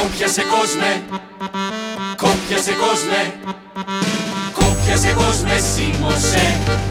Κόπιασε 0.00 0.42
κόσμε, 0.56 0.90
κόπιασε 2.22 2.74
κόσμε. 2.84 3.20
Κόπιασε 4.58 5.12
κόσμε, 5.22 5.56
σίμωσε, 5.70 6.46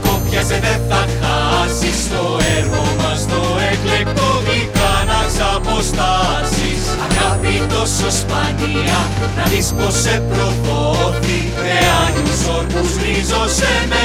κόπιασε 0.05 0.57
δεν 0.65 0.79
θα 0.89 1.01
χάσεις 1.19 1.99
Το 2.13 2.23
έργο 2.57 2.83
μας 2.99 3.21
το 3.31 3.41
εκλεκτό 3.71 4.29
γλυκάνας 4.45 5.35
αποστάσεις 5.55 6.81
Αγάπη 7.05 7.53
τόσο 7.73 8.09
σπάνια, 8.19 8.99
να 9.37 9.43
δεις 9.51 9.67
πως 9.77 9.93
σε 10.03 10.15
προδόθη 10.29 11.41
Ρεάνιους 11.65 12.41
όρκους 12.57 12.91
ρίζωσε 13.03 13.73
με 13.91 13.98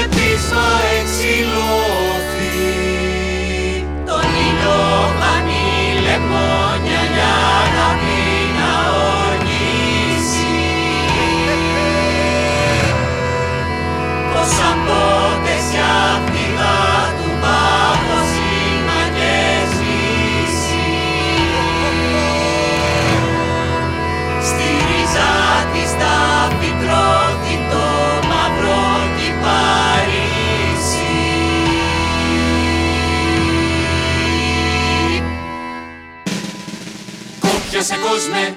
Κόπιασε 37.74 37.98
κόσμε, 38.10 38.56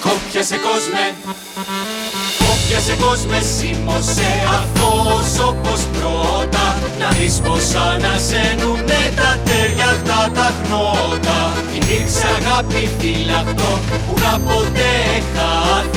κόπιασε 0.00 0.58
κόσμε. 0.68 1.04
Κόπιασε 2.46 2.94
κόσμε, 3.04 3.40
σίμωσε 3.54 4.30
αφός 4.58 5.48
όπως 5.48 5.80
πρώτα. 5.96 6.78
Να 6.98 7.08
δεις 7.08 7.40
πως 7.44 7.74
ανασένουνε 7.74 9.02
τα 9.16 9.38
τέρια 9.44 9.84
αυτά 9.84 10.30
τα 10.34 10.52
χνότα. 10.60 11.52
Υπήρξε 11.74 12.26
αγάπη 12.38 12.90
φυλακτό 12.98 13.72
που 14.06 14.14
να 14.22 14.38
ποτέ 14.38 14.94
χάθεις 15.34 15.89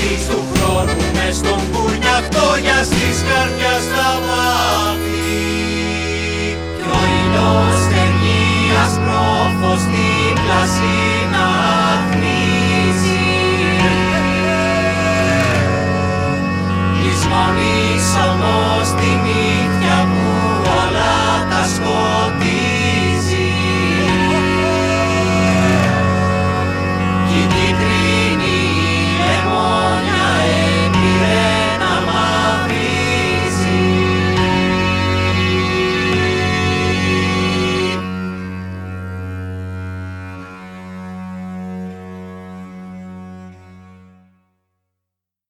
some 18.13 18.39
more. 18.39 18.72